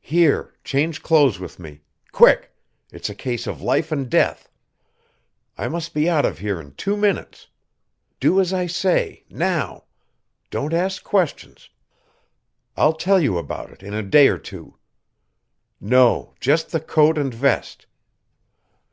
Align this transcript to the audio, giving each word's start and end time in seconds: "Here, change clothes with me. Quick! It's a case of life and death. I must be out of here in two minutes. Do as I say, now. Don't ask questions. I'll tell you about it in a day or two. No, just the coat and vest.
"Here, 0.00 0.56
change 0.64 1.04
clothes 1.04 1.38
with 1.38 1.60
me. 1.60 1.82
Quick! 2.10 2.52
It's 2.90 3.08
a 3.08 3.14
case 3.14 3.46
of 3.46 3.62
life 3.62 3.92
and 3.92 4.10
death. 4.10 4.50
I 5.56 5.68
must 5.68 5.94
be 5.94 6.10
out 6.10 6.26
of 6.26 6.40
here 6.40 6.60
in 6.60 6.74
two 6.74 6.96
minutes. 6.96 7.46
Do 8.18 8.40
as 8.40 8.52
I 8.52 8.66
say, 8.66 9.22
now. 9.30 9.84
Don't 10.50 10.74
ask 10.74 11.04
questions. 11.04 11.70
I'll 12.76 12.94
tell 12.94 13.20
you 13.20 13.38
about 13.38 13.70
it 13.70 13.84
in 13.84 13.94
a 13.94 14.02
day 14.02 14.26
or 14.26 14.38
two. 14.38 14.78
No, 15.80 16.34
just 16.40 16.72
the 16.72 16.80
coat 16.80 17.16
and 17.16 17.32
vest. 17.32 17.86